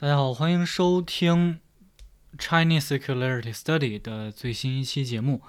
[0.00, 1.60] 大家好，欢迎收听
[2.38, 5.42] Chinese Secularity Study 的最新一期节目。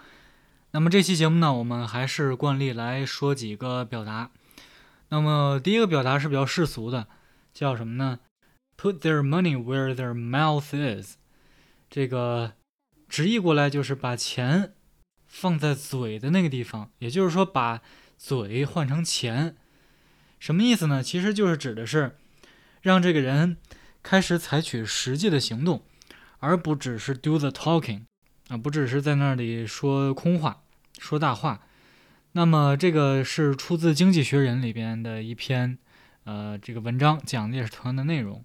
[0.71, 4.29] 那么这期节目呢，我们还是惯例来说几个表达。
[5.07, 7.07] 那么第一个表达是比较世俗的，
[7.53, 8.19] 叫什么呢
[8.75, 11.15] ？Put their money where their mouth is。
[11.89, 12.52] 这个
[13.07, 14.73] 直译过来就是把钱
[15.27, 17.81] 放在嘴的那个地方，也就是说把
[18.18, 19.55] 嘴换成钱。
[20.39, 21.02] 什么意思呢？
[21.02, 22.18] 其实就是指的是
[22.81, 23.55] 让这个人。
[24.04, 25.81] 开始采取实际的行动，
[26.39, 28.02] 而不只是 do the talking
[28.49, 30.63] 啊，不只是在那里说空话、
[30.99, 31.62] 说大话。
[32.34, 35.77] 那么这个是出自《经济学人》里边的一篇
[36.23, 38.43] 呃这个文章，讲的也是同样的内容。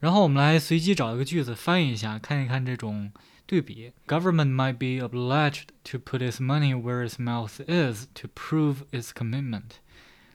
[0.00, 3.10] 然后我们来随机找一个句子翻译一下，看一看这种
[3.46, 3.92] 对比。
[4.06, 9.80] Government might be obliged to put its money where its mouth is to prove its commitment。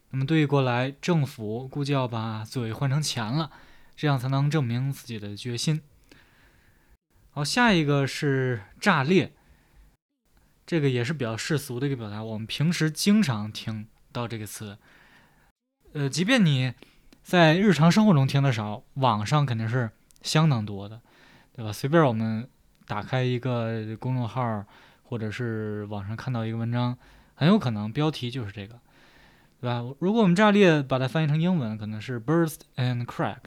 [0.10, 3.52] 那么对过来，政府估计要把嘴换成钱了。
[4.00, 5.82] 这样才能证明自己的决心。
[7.32, 9.34] 好，下一个是炸裂，
[10.66, 14.78] 这个也是比较世俗的一个表达，我们平时经常听到这个词。
[15.92, 16.74] 呃，即便你
[17.22, 21.02] 在日常生活中听的少，网上肯定是相当多的，
[21.52, 21.74] 对吧？
[21.74, 22.50] 随便我们
[22.88, 24.66] 打开一个公众号，
[25.04, 26.98] 或者是网上看到一个文章，
[27.36, 28.80] 很有可能标题就是这个，
[29.60, 29.84] 对吧？
[30.00, 33.40] 如果我们炸裂把它翻译成英文，可能是 burst and crack。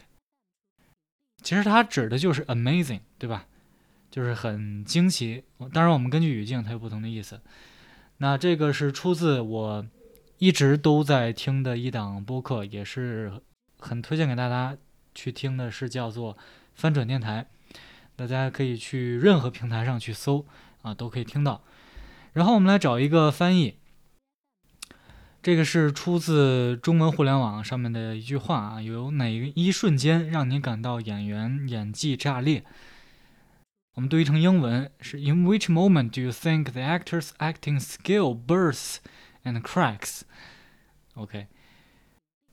[1.42, 3.46] 其实它指的就是 amazing，对吧？
[4.10, 5.42] 就是很惊奇。
[5.72, 7.40] 当然，我们根据语境它有不同的意思。
[8.18, 9.86] 那这个是出自我
[10.38, 13.32] 一直都在听的一档播客，也是
[13.78, 14.76] 很推荐给大家
[15.14, 16.36] 去听的，是叫做
[16.74, 17.46] 翻转电台。
[18.14, 20.46] 大家可以去任何平台上去搜
[20.82, 21.62] 啊，都可以听到。
[22.34, 23.76] 然后我们来找一个翻译。
[25.42, 32.62] 这个是出自中文互联网上面的一句话啊，有哪一瞬间让你感到演员演技炸裂？
[33.94, 38.98] 我们读译成英文是 In which moment do you think the actor's acting skill bursts
[39.42, 41.48] and cracks？OK，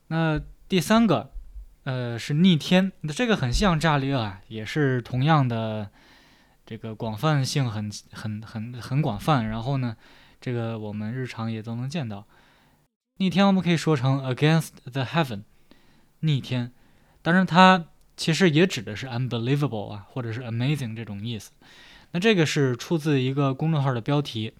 [0.08, 1.30] 那第三个，
[1.84, 5.90] 呃，是逆天，那这个很像炸裂啊，也是同样的，
[6.66, 9.48] 这个广泛性很很很很广泛。
[9.48, 9.96] 然后呢，
[10.40, 12.26] 这个我们日常也都能见到。
[13.20, 15.42] 逆天我们可以说成 against the heaven，
[16.20, 16.72] 逆天，
[17.20, 21.50] 当然它其实也指的是 unbelievable 啊，或者是 amazing 这种意思。
[22.12, 24.54] 那这个是出自一个公众号的标题。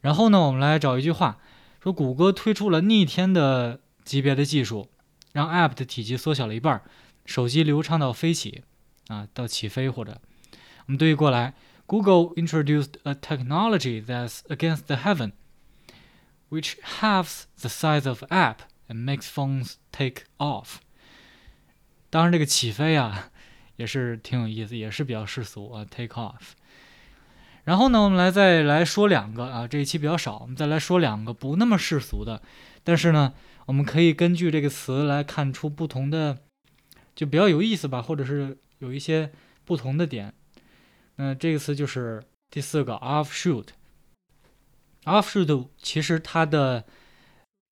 [0.00, 1.38] 然后呢，我们来找一句话，
[1.80, 4.90] 说谷歌推出了逆天的级别的技术，
[5.30, 6.82] 让 app 的体积缩小了一半，
[7.26, 8.64] 手机流畅到飞起
[9.06, 10.20] 啊，到起飞或者
[10.86, 11.54] 我们对应过来
[11.86, 15.30] ，Google introduced a technology that's against the heaven。
[16.50, 20.76] Which halves the size of app and makes phones take off。
[22.10, 23.30] 当然，这个起飞啊，
[23.76, 26.52] 也是挺有意思，也是比较世俗啊，take off。
[27.64, 32.40] 然后呢，我们来再来说两个啊，这一期比较少，我们再来说两个不那么世俗的，
[32.82, 33.34] 但是呢，
[33.66, 36.38] 我们可以根据这个词来看出不同的，
[37.14, 39.30] 就比较有意思吧，或者是有一些
[39.66, 40.32] 不同的点。
[41.16, 43.66] 那这个词就是第四个 offshoot。
[45.08, 46.84] Offshoot 其实它的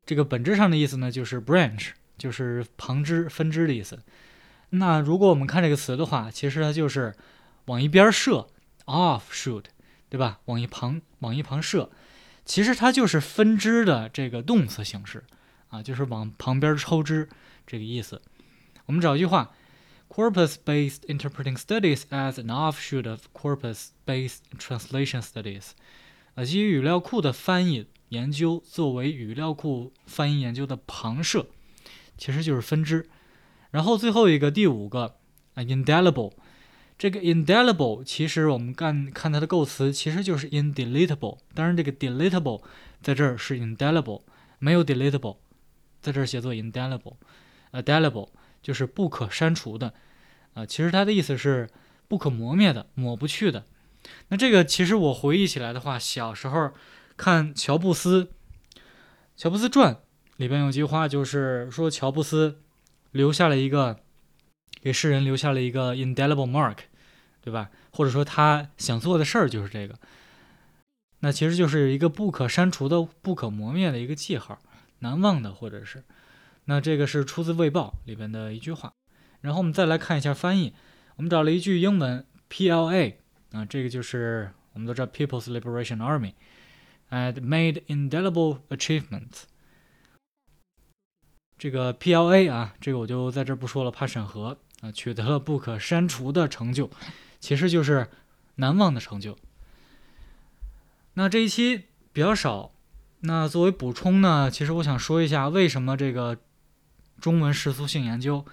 [0.05, 4.03] 这个本质上的意思呢，就是 branch，就是旁支、分支的意思。
[4.71, 7.15] 那如果我们看这个词的话，其实它就是
[7.67, 8.47] 往一边射
[8.87, 9.65] ，offshoot，
[10.09, 10.41] 对吧？
[10.47, 11.91] 往一旁、往一旁射，
[12.45, 15.23] 其实它就是分支的这个动词形式
[15.69, 17.29] 啊，就是往旁边抽支
[17.67, 18.23] 这个意思。
[18.87, 19.53] 我们找一句话
[20.09, 25.71] ：Corpus-based interpreting studies as an offshoot of corpus-based translation studies。
[26.37, 31.47] 啊，基于语料库的翻译研究作为语料库翻译研究的旁射，
[32.17, 33.09] 其实就是分支。
[33.71, 35.17] 然后最后一个第五个
[35.55, 36.33] 啊，indelible，
[36.99, 41.39] 这个 indelible 其实我们看看它的构词，其实就是 indeletable。
[41.55, 42.63] 当然，这个 deletable
[43.01, 44.21] 在这儿是 indelible，
[44.59, 45.39] 没有 deletable，
[46.03, 47.17] 在这儿写作 indelible。
[47.73, 48.29] adelible
[48.63, 49.95] 就是不可删除的。
[50.53, 51.69] 啊，其实它的意思是
[52.09, 53.65] 不可磨灭的，抹不去的。
[54.29, 56.73] 那这个其实我回忆起来的话，小时候
[57.17, 58.25] 看乔布斯
[59.37, 59.95] 《乔布斯传》
[60.37, 62.61] 里边有句话，就是说乔布斯
[63.13, 64.01] 留下了一个
[64.83, 66.77] 给世人留下了一个 indelible mark，
[67.41, 67.71] 对吧？
[67.91, 69.99] 或者说他想做的事儿就是这个，
[71.21, 74.59] 那其实就是一个不可删除的、不可磨灭的一个记号，
[74.99, 76.05] 难忘的，或者是
[76.67, 78.93] 那这个是出自《卫报》里边的一句话。
[79.41, 80.75] 然后我们再来看一下翻译，
[81.17, 83.15] 我们找了一句英文 PLA。
[83.53, 86.35] 啊，这个就是我们都知道 People's Liberation Army
[87.11, 89.45] had made indelible achievements。
[91.59, 94.59] 这个 PLA 啊，这个我就在这不说了，怕审核。
[94.83, 96.91] 啊，取得了不可删除的成就，
[97.41, 98.11] 其实就是
[98.57, 99.39] 难忘的成就。
[101.15, 102.73] 那这一期比较少，
[103.21, 106.37] 那作为补充呢，其实我想说一下为什么这个
[107.19, 108.45] 中文世俗性研究，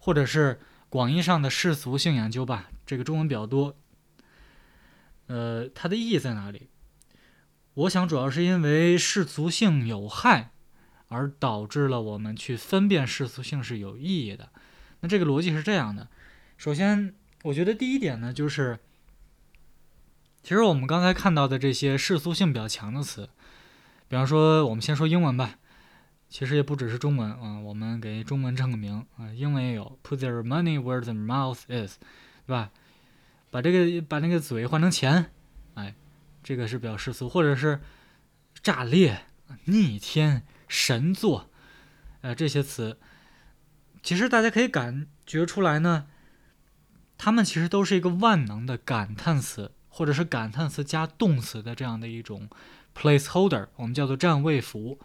[0.00, 0.58] 或者是
[0.88, 3.76] 广义上的世俗性研究吧，这个中文比较多，
[5.28, 6.68] 呃，它的意义在哪里？
[7.74, 10.50] 我想主要是因为世俗性有害，
[11.06, 14.50] 而导致了我们去分辨世俗性是有意义的。
[15.00, 16.08] 那这个逻辑是这样的：
[16.56, 17.14] 首先，
[17.44, 18.80] 我觉得第一点呢，就是
[20.42, 23.28] 其实我们刚才看到的这些世俗性比较强的词，
[24.08, 25.58] 比方说，我们先说英文吧。
[26.30, 31.96] 其实也不只是中文啊，我们给中文正个名啊，英文也有，put their money where their mouth is，
[32.44, 32.70] 对吧？
[33.50, 35.30] 把这个把那个嘴换成钱，
[35.74, 35.94] 哎。
[36.40, 37.80] 这个是比较世俗，或者是
[38.62, 39.26] 炸裂、
[39.64, 41.50] 逆天、神作，
[42.22, 42.96] 呃，这些词，
[44.02, 46.06] 其实大家可以感觉出来呢，
[47.18, 52.48] 它们其实都是一个万能的感叹词，或者是感叹词加动词的这样的一种
[52.96, 54.98] placeholder，我们叫做占位符。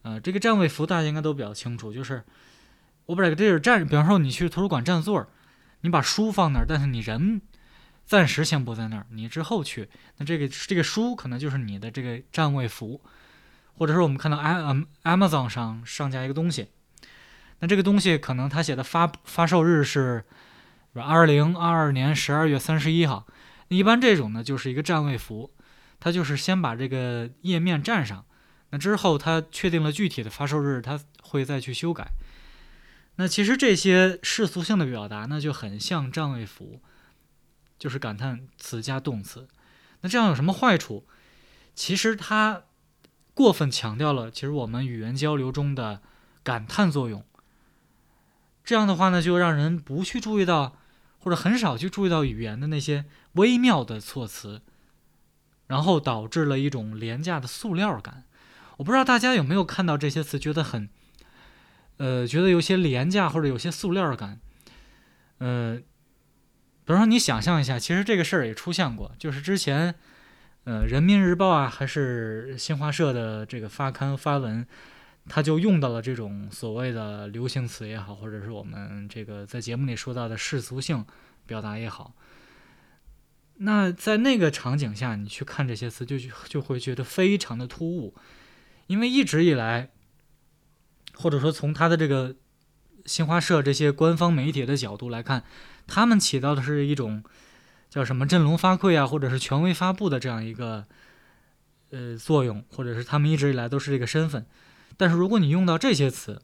[0.00, 2.24] 呃，这个占位符大家应该都比较清楚，就是
[3.06, 5.28] 我把这个地儿占，比方说你去图书馆占座，
[5.82, 7.40] 你把书放那儿，但是你人。
[8.04, 9.88] 暂时先不在那儿，你之后去，
[10.18, 13.00] 那这个这个书可能就是你的这个占位符，
[13.74, 16.68] 或者说我们看到 Am Amazon 上上架一个东西，
[17.60, 20.24] 那这个东西可能它写的发发售日是
[20.94, 23.26] 二零二二年十二月三十一号，
[23.68, 25.50] 一般这种呢就是一个占位符，
[25.98, 28.26] 它就是先把这个页面占上，
[28.70, 32.08] 那之后它确定了具体的发售日，它会再去修改。
[33.16, 36.82] 那其实这些世俗性的表达呢，就很像占位符。
[37.82, 39.48] 就是感叹词加动词，
[40.02, 41.04] 那这样有什么坏处？
[41.74, 42.62] 其实它
[43.34, 46.00] 过分强调了，其实我们语言交流中的
[46.44, 47.24] 感叹作用。
[48.62, 50.76] 这样的话呢，就让人不去注意到，
[51.18, 54.62] 或者很少去注意到语言的那些微妙的措辞，
[55.66, 58.22] 然后导致了一种廉价的塑料感。
[58.76, 60.88] 我不知道大家有没有看到这些词，觉得很，
[61.96, 64.38] 呃，觉得有些廉价或者有些塑料感，
[65.38, 65.80] 呃。
[66.84, 69.94] 比如说，你想象一下，其实这个事儿也出现过，就是之前，
[70.64, 74.66] 呃，《人民日报》啊，还是新华社的这个发刊发文，
[75.28, 81.04] 他就用到了这种所谓的流行词也好，或者是我们这个在节目里说到的世俗性
[81.46, 82.14] 表达也好。
[83.58, 86.16] 那在那个场景下，你去看这些词，就
[86.48, 88.12] 就会觉得非常的突兀，
[88.88, 89.90] 因为一直以来，
[91.14, 92.34] 或者说从他的这个
[93.06, 95.44] 新华社这些官方媒体的角度来看。
[95.86, 97.22] 他们起到的是一种
[97.88, 100.84] 叫什么振聋发聩啊，或者是权威发布的这样一个
[101.90, 104.46] 呃作用，或者是他们一直以来都是这个身份。
[104.96, 106.40] 但是如果你用到这些词，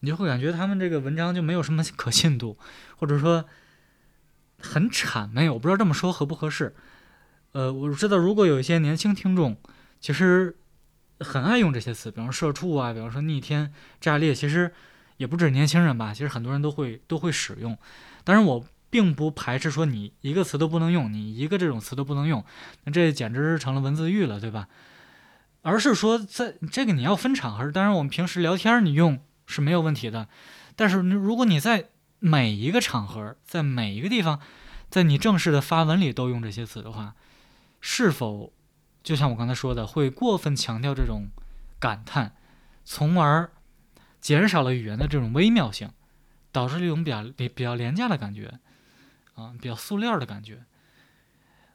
[0.00, 2.58] 你就会感觉他们这个文章就没有什么可信度，
[2.96, 3.44] 或者说
[4.58, 5.50] 很谄媚。
[5.50, 6.74] 我不知道这么说合不合适。
[7.52, 9.56] 呃，我知道如果有一些年轻听众
[10.00, 10.56] 其实
[11.18, 14.72] 很爱用这些词，比方说社畜啊，比方说逆天、炸裂，其实
[15.16, 17.76] 也不止年轻人吧，其实很多人都会都会使用。
[18.24, 22.44] 当然，我并不排斥说你一个词都不能用，你一个这种词都不能用，
[22.84, 24.68] 那这简直是成了文字狱了，对吧？
[25.62, 27.70] 而是说，在这个你要分场合。
[27.70, 30.26] 当然，我们平时聊天你用是没有问题的，
[30.74, 34.40] 但是如果你在每一个场合，在每一个地方，
[34.88, 37.14] 在你正式的发文里都用这些词的话，
[37.80, 38.52] 是否
[39.02, 41.28] 就像我刚才说的，会过分强调这种
[41.78, 42.34] 感叹，
[42.84, 43.50] 从而
[44.20, 45.90] 减少了语言的这种微妙性？
[46.52, 48.58] 导致了一种比较比比较廉价的感觉，
[49.34, 50.64] 啊，比较塑料的感觉。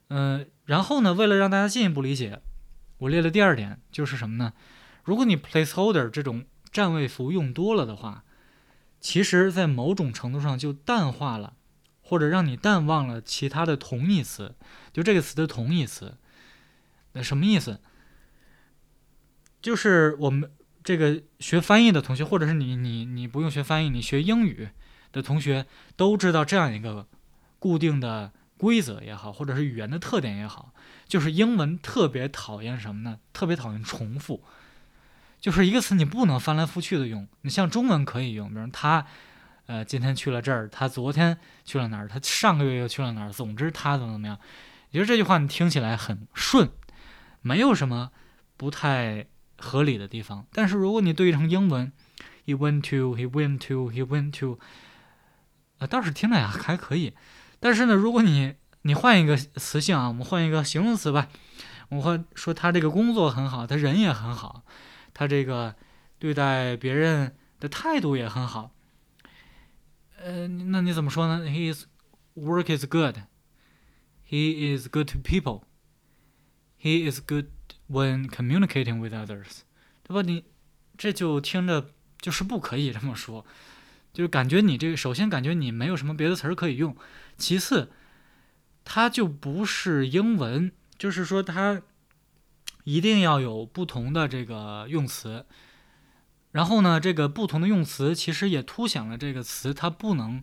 [0.09, 2.41] 嗯，然后呢，为了让大家进一步理解，
[2.97, 4.53] 我列了第二点，就是什么呢？
[5.03, 8.23] 如果你 placeholder 这种占位符用多了的话，
[8.99, 11.55] 其实在某种程度上就淡化了，
[12.01, 14.55] 或者让你淡忘了其他的同义词，
[14.91, 16.17] 就这个词的同义词。
[17.13, 17.79] 那什么意思？
[19.61, 20.51] 就是我们。
[20.85, 24.69] 这个学翻译的同学，或者是你你你不用学翻译，你学英语
[25.11, 25.65] 的同学
[25.95, 27.07] 都知道这样一个
[27.57, 30.71] 固定的规则也好，或者是语言的特点也好，
[31.07, 33.17] 就是英文特别讨厌什么呢？
[33.33, 34.43] 特别讨厌重复，
[35.41, 37.27] 就是一个词你不能翻来覆去的用。
[37.41, 39.07] 你像中文可以用，比如他，
[39.65, 44.37] 呃，今天去了这儿，他昨天去了哪儿，他上个月又去了哪儿，总之他怎么怎么样。
[44.91, 46.69] 也就这句话你听起来很顺，
[47.41, 48.11] 没有什么
[48.55, 49.25] 不太。
[49.57, 51.91] 合理的地方，但是如果你对成英文
[52.45, 54.59] ，he went to，he went to，he went to，
[55.77, 57.13] 呃，倒是听着呀还可以。
[57.59, 61.29] 但是呢，如果你你换一个词性啊，我们换一个形容词吧，
[61.89, 64.63] 我会说他这个工作很好，他人也很好，
[65.13, 65.75] 他这个
[66.19, 68.71] 对待别人的态度也很好。
[70.17, 71.83] 呃，那你怎么说呢？His
[72.35, 73.17] work is good.
[74.27, 75.63] He is good to people.
[76.79, 77.47] He is good
[77.89, 79.59] when communicating with others，
[80.03, 80.21] 对吧？
[80.21, 80.43] 你
[80.97, 83.45] 这就听着就是不可以这么说，
[84.13, 86.95] 就是感觉你这个首先感觉你没有什么别的词儿可以用，
[87.37, 87.91] 其次，
[88.83, 91.81] 它就不是英文，就是说它
[92.85, 95.45] 一定要有不同的这个用词。
[96.51, 100.41] 然后呢，这个不同的用词其实也凸显了这个词它不能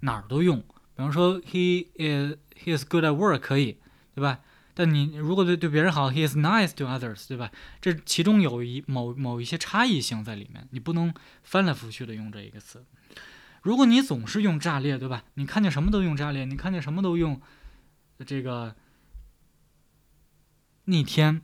[0.00, 0.60] 哪儿都用。
[0.60, 3.78] 比方说，he is he is good at work 可以，
[4.14, 4.40] 对吧？
[4.74, 7.50] 但你如果对对别人好，he is nice to others，对吧？
[7.80, 12.84] 这其中有一某某一些差异性在里面，你不能翻来覆去的用这一个词。
[13.62, 15.24] 如果你总是用炸裂，对吧？
[15.34, 17.40] 你看见什么都用炸裂，你看见什么都用
[18.26, 18.74] 这个
[20.84, 21.40] 逆天。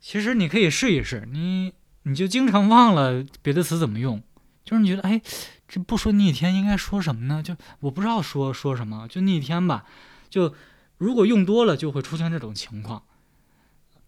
[0.00, 1.74] 其实你可以试一试，你。
[2.04, 4.22] 你就经常忘了别的词怎么用，
[4.64, 5.20] 就是你觉得，哎，
[5.66, 7.42] 这不说逆天应该说什么呢？
[7.42, 9.84] 就我不知道说说什么，就逆天吧。
[10.30, 10.54] 就
[10.98, 13.04] 如果用多了，就会出现这种情况，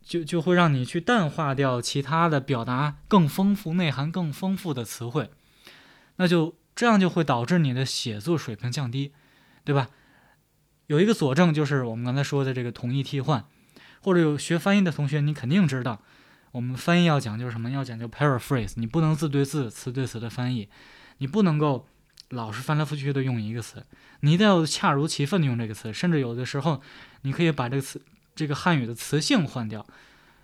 [0.02, 5.30] 就就会让你去淡化掉其他的表达更丰富、内涵更丰富的词汇，
[6.16, 9.12] 那就这样就会导致你的写作水平降低，
[9.64, 9.88] 对吧？
[10.88, 13.44] 有一个佐证就是我们刚才说的这个同义替换，
[14.02, 16.02] 或者有学翻译的同学，你肯定知道。
[16.52, 17.70] 我们翻译要讲究什么？
[17.70, 20.68] 要讲究 paraphrase，你不能字对字、词对词的翻译，
[21.18, 21.86] 你不能够
[22.30, 23.86] 老是翻来覆去的用一个词，
[24.20, 25.92] 你一定要恰如其分的用这个词。
[25.92, 26.82] 甚至有的时候，
[27.22, 28.02] 你可以把这个词、
[28.34, 29.86] 这个汉语的词性换掉，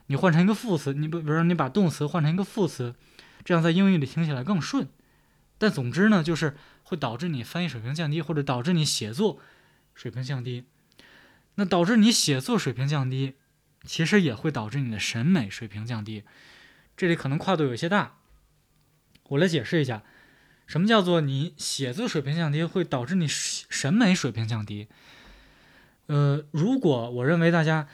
[0.06, 2.94] 你换成一个副词，你比比如说你把动词换成一个副词，
[3.44, 4.88] 这样在英语里听起来更顺。
[5.58, 9.40] 但总之呢，就是会导致你翻译水平降低，或者导致你写作
[9.94, 10.64] 水平降低。
[11.54, 13.34] 那导致你写作水平降低。
[13.84, 16.24] 其实也会导致你的审美水平降低，
[16.96, 18.16] 这里可能跨度有些大。
[19.28, 20.02] 我来解释一下，
[20.66, 24.88] 什么叫做你写作水平降低会导致你审美水平降低？
[26.06, 27.88] 呃，如果我认为大家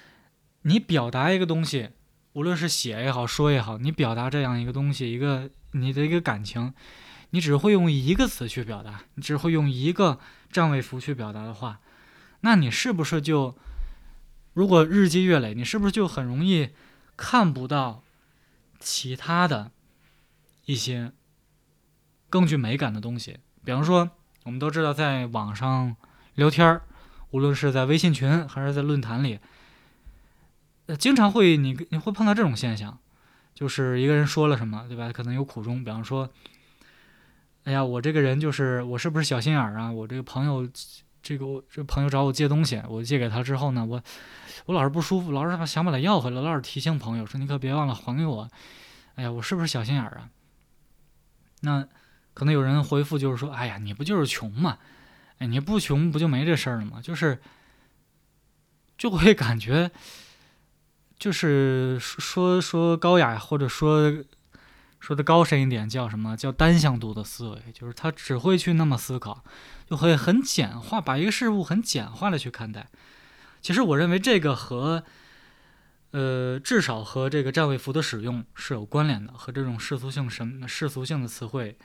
[0.62, 1.90] 你表达一个东西，
[2.32, 6.74] 无论是写也好，说也好，你表达这样一个东西，一个你的一个感情，
[7.30, 10.18] 你只会用一个词去表达，你只会用一个
[10.50, 11.80] 占位符去表达的话，
[12.40, 13.56] 那你是不是就？
[14.54, 16.68] 如果日积月累，你是不是就很容易
[17.16, 18.04] 看不到
[18.78, 19.70] 其他的
[20.66, 21.12] 一些
[22.32, 23.38] 更具美感的东西？
[23.62, 24.08] 比方说，
[24.44, 25.94] 我们都知道，在网上
[26.36, 26.80] 聊天儿，
[27.32, 29.38] 无论是在微信群还是在论坛里，
[30.86, 32.98] 呃，经常会你你会碰到这种现象，
[33.54, 35.12] 就是一个人说了什么，对吧？
[35.12, 35.84] 可能有苦衷。
[35.84, 36.30] 比方说，
[37.64, 39.92] 哎呀，我这个人就是我是不是小心眼儿啊？
[39.92, 40.66] 我这个朋友。
[41.24, 44.02] 这个我这朋友找我借东西，我借给他之后呢，我
[44.66, 48.50] 我老是不舒服，老是想把它要回来，老是提醒朋友说你可别忘了还给我。
[49.14, 50.28] 哎呀，我是不是小心眼儿啊？
[51.60, 51.86] 那
[52.34, 54.78] 可能有人回复就是说，哎呀，你不就是穷嘛？
[55.38, 57.00] 哎，你不穷不就没这事儿了吗？
[57.02, 57.40] 就是
[58.96, 59.90] 就会感觉
[61.18, 64.24] 就是说说高雅或者说
[65.00, 69.44] 说的高深一点叫什么叫单向度的思维，就是他只会去那么思考。
[69.90, 72.88] 就会很简化，把一个事物很简化的去看待。
[73.60, 75.04] 其实我认为这个和，
[76.12, 81.76] 呃，至少和这个占位符的使用是有关联的，和这种世俗性什世俗性的词汇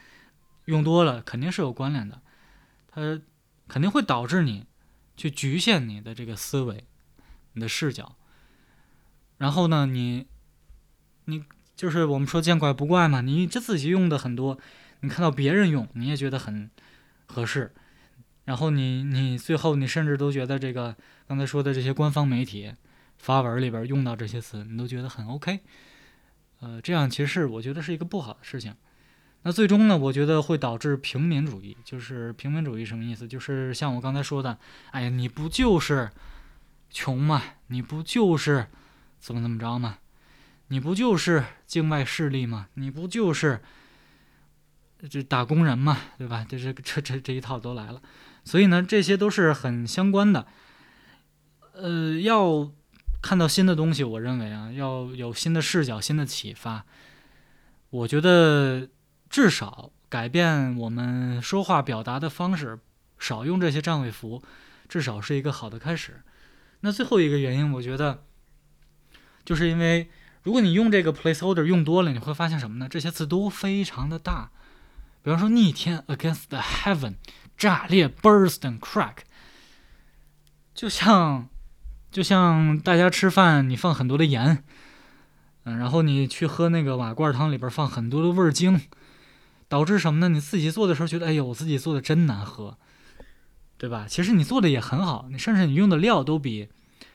[0.67, 2.21] 用多了肯定是有关联的。
[2.89, 3.19] 它
[3.67, 4.65] 肯定会导致你
[5.17, 6.85] 去局限你的这个思维、
[7.53, 8.15] 你的视角。
[9.37, 10.25] 然后呢，你
[11.25, 11.43] 你
[11.75, 14.57] 就是我们说见怪不怪嘛，你这自己用的很多，
[15.01, 16.71] 你看到别人用，你也觉得很
[17.27, 17.73] 合适。
[18.45, 20.95] 然后你你最后你甚至都觉得这个
[21.27, 22.73] 刚才说的这些官方媒体
[23.17, 25.59] 发文里边用到这些词，你都觉得很 OK，
[26.61, 28.73] 呃，这样其实我觉得是一个不好的事情。
[29.47, 31.77] 那最终呢，我觉得会导致平民主义。
[31.85, 33.25] 就是平民主义什么意思？
[33.25, 34.57] 就是像我刚才说的，
[34.91, 36.11] 哎呀，你不就是
[36.89, 37.41] 穷吗？
[37.67, 38.67] 你不就是
[39.21, 39.99] 怎么怎么着吗？
[40.67, 42.67] 你不就是境外势力吗？
[42.73, 43.61] 你不就是
[45.09, 46.45] 这打工人嘛，对吧？
[46.49, 48.01] 这这这这这一套都来了。
[48.43, 50.45] 所以呢，这些都是很相关的。
[51.71, 52.69] 呃，要
[53.21, 56.83] 看到新的东西，我认为啊，要有新的视角、新的启发。
[57.89, 58.89] 我觉得
[59.29, 62.79] 至少改变我们说话表达的方式，
[63.19, 64.43] 少用这些占位符，
[64.87, 66.21] 至少是一个好的开始。
[66.81, 68.23] 那最后一个原因，我觉得
[69.45, 70.09] 就是因为
[70.43, 72.87] 如果你用这个 placeholder 用多了，你会发现什么呢？
[72.89, 74.51] 这些词都非常的大。
[75.23, 77.15] 比方说逆天 against the heaven。
[77.57, 79.15] 炸裂，burst and crack，
[80.75, 81.49] 就像，
[82.11, 84.63] 就像大家吃饭，你放很多的盐，
[85.63, 88.79] 嗯，然后你去喝那个瓦罐汤里边放很多的味精，
[89.69, 90.29] 导致什么呢？
[90.29, 92.77] 你自己做的时候觉得，哎呦，我自己做的真难喝，
[93.77, 94.05] 对吧？
[94.07, 96.69] 其实你做的也很好，你甚至你用的料都比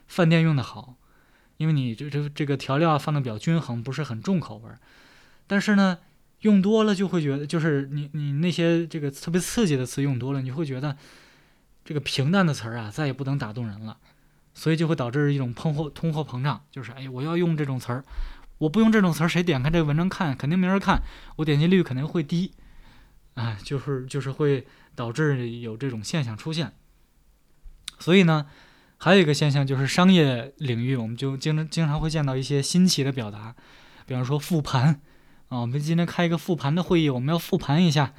[0.06, 0.96] 饭店用的好，
[1.56, 4.70] 因为你这这这个调料放的比较均衡，不是很重口味。
[5.46, 5.98] 但是呢，
[6.40, 10.96] 用多了就会觉得，就是你你那些这个特别刺激的词用多了，你会觉得
[11.84, 13.96] 这个平淡的词儿啊，再也不能打动人了，
[14.52, 18.04] 所以就会导致一种通货通货膨胀，就是哎，我要用这种词儿。
[18.62, 21.02] 我不用这种词儿，谁点开这个文章看，肯定没人看，
[21.34, 22.52] 我点击率肯定会低，
[23.34, 24.64] 啊，就是就是会
[24.94, 26.72] 导致有这种现象出现。
[27.98, 28.46] 所以呢，
[28.98, 33.56] 还有一个现象就是商业领域，我们就经经常会见到一些新奇的表达，
[34.06, 35.00] 比方说复盘
[35.48, 38.14] 啊，我们今天开一个复盘的会议，我们要复盘一下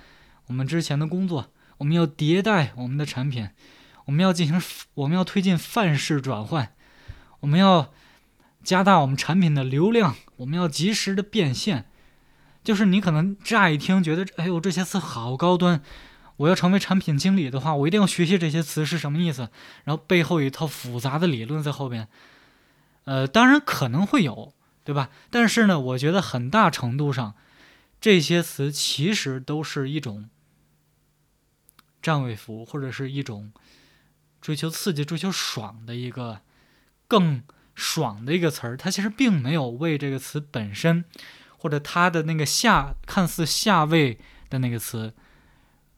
[0.48, 3.48] 我们之前的工作，我们要迭代我们的产品，
[4.08, 4.62] 我们要进行
[4.96, 6.74] 我们要推进范式转换，
[7.40, 7.94] 我们要。
[8.64, 11.86] 加大我们产品的流量，我们要及时的变现。
[12.64, 15.82] 就是你可能乍一听觉得，哎呦，这些词好高端，
[16.38, 19.50] 我要成为产品经理的话，我一定要学习这些词是什么意思。
[19.84, 22.08] 然后背后有一套复杂的理论在后边。
[23.04, 24.54] 呃，当然可能会有，
[24.86, 25.10] 对吧？
[25.30, 27.36] 但是呢，我觉得很大程度上，
[28.00, 30.30] 这些词其实都是一种
[32.02, 33.52] 站位服，或者是一种
[34.40, 36.40] 追求刺激、追求爽的一个
[37.10, 37.44] 更。
[37.84, 41.04] 爽的一个词儿，它其实并没有为这个词本身，
[41.58, 44.18] 或者它的那个下看似下位
[44.50, 45.14] 的那个词，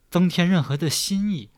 [0.09, 1.49] 增添任何的新意。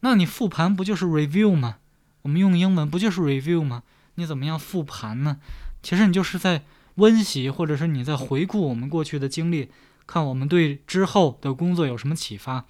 [0.00, 1.78] 那你复盘不就是 review 吗？
[2.22, 3.84] 我们用英文不就是 review 吗？
[4.16, 5.38] 你怎么样复盘呢？
[5.82, 6.64] 其实你就是在
[6.96, 9.70] 温习，或者是你在回顾我们过去的经历，
[10.06, 12.66] 看我们对之后的工作有什么启发。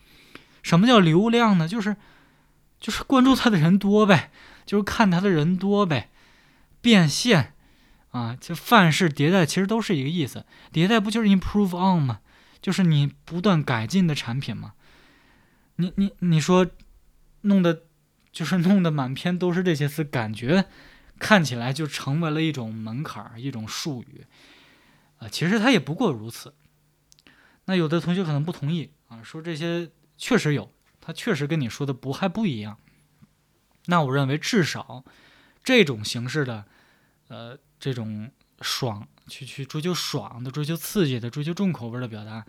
[0.63, 1.67] 什么叫流量呢？
[1.67, 1.97] 就是
[2.79, 4.31] 就是关注他的人多呗，
[4.65, 6.11] 就是看他的人多呗。
[6.81, 7.55] 变现，
[8.11, 10.47] 啊，就范式迭代其实都是一个意思。
[10.73, 12.21] 迭代不就是 improve on 吗？
[12.61, 14.75] 就是你不断改进的产品吗？
[15.77, 16.67] 你你你说，
[17.43, 17.83] 弄的，
[18.33, 20.67] 就是弄得满篇都是这些词，感觉
[21.19, 24.25] 看起来就成为了一种门槛儿，一种术语，
[25.19, 26.55] 啊，其实它也不过如此。
[27.67, 32.79] 那有的同学可能不同意啊，说这些确实有，他确实跟你说的不还不一样。
[33.87, 35.05] 那我认为至少。
[35.69, 36.65] 这种形式的，
[37.29, 38.31] 呃，这种
[38.63, 42.47] 爽，去去追求爽的、追求刺激的、追求重口味的表达，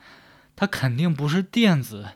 [0.56, 2.12] 它肯定不是电子，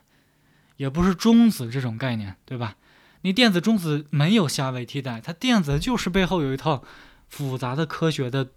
[0.78, 2.76] 也不是中子这种概念，对吧？
[3.20, 6.82] 你电子、中子没有下位替代，它电子就是背后有一套
[7.28, 8.48] 复杂的科学的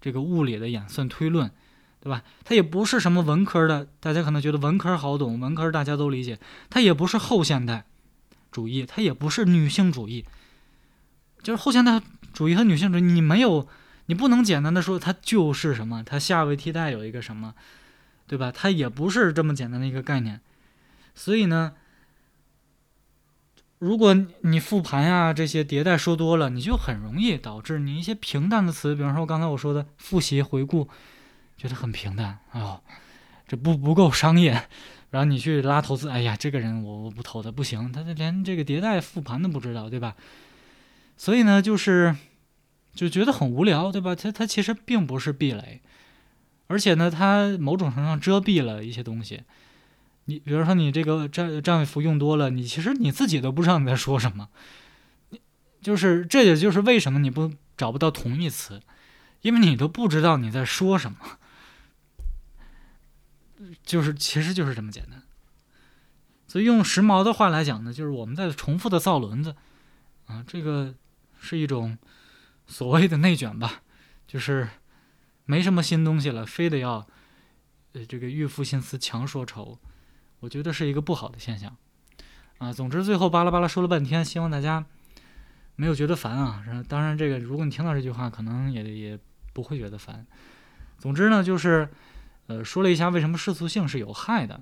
[0.00, 1.50] 这个物理的演算推论，
[1.98, 2.22] 对吧？
[2.44, 6.38] 它也不是什么文科的，大家可能觉得文科好懂，文科大家都理解，
[6.70, 7.84] 它也不是后现代
[8.52, 10.24] 主义，它也不是女性主义。
[11.46, 13.68] 就是后现代主义和女性主义，你没有，
[14.06, 17.54] 你不能简单的说它就是什么，它下位替代有一个什么，
[18.26, 18.50] 对吧？
[18.50, 20.40] 它也不是这么简单的一个概念。
[21.14, 21.74] 所以呢，
[23.78, 30.88] 如果你复盘呀这些迭代说多了，你就很容易导致你一些平淡的词，比方说刚才我说的复习回顾，
[31.56, 32.80] 觉得很平淡啊，
[33.46, 34.66] 这不不够商业。
[35.10, 40.16] 然后你去拉投资，哎呀，这个人我我不投的不行，他连这个迭代复盘都不知道，对吧？
[41.16, 42.14] 所以呢，就是
[42.94, 44.14] 就觉得很无聊，对吧？
[44.14, 45.80] 它它其实并不是壁垒，
[46.66, 49.42] 而且呢，它某种程度上遮蔽了一些东西。
[50.26, 54.48] 你比如说，你这个战战位符用多了，你其实你自己都不知道你在说什么。
[55.80, 58.82] 就是这也就是为什么你不找不到同义词，
[59.40, 61.18] 因为你都不知道你在说什么。
[63.84, 65.22] 就是其实就是这么简单。
[66.46, 69.56] 所以用时髦的话来讲呢，就是我们在重复的造轮子
[70.26, 70.94] 啊，这个。
[71.46, 71.96] 是一种
[72.66, 73.82] 所谓的内卷吧，
[74.26, 74.68] 就是
[75.44, 77.06] 没什么新东西了，非得要
[77.92, 79.78] 呃这个欲赋新词强说愁，
[80.40, 81.76] 我觉得是一个不好的现象
[82.58, 82.72] 啊。
[82.72, 84.84] 总之，最后巴拉巴拉说了半天，希望大家
[85.76, 86.64] 没有觉得烦啊。
[86.66, 89.18] 然当然，这个如果你听到这句话，可能也也
[89.52, 90.26] 不会觉得烦。
[90.98, 91.88] 总之呢，就是
[92.48, 94.60] 呃说了一下为什么世俗性是有害的。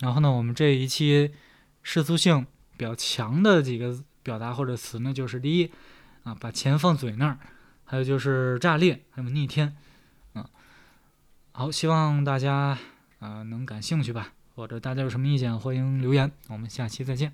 [0.00, 1.32] 然后呢，我们这一期
[1.84, 2.44] 世俗性
[2.76, 4.02] 比较强的几个。
[4.28, 5.72] 表达或者词呢，就是第一，
[6.22, 7.38] 啊，把钱放嘴那儿，
[7.86, 9.74] 还有就是炸裂，还有逆天，
[10.34, 10.44] 啊，
[11.52, 12.76] 好，希望大家
[13.20, 17.32] 啊能感兴趣吧，或者大家有什么意见，欢迎留言，我们下期再见。